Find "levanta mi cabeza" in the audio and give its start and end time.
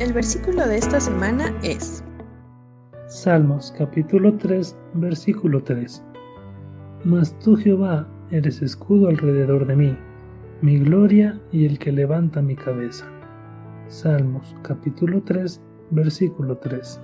11.90-13.10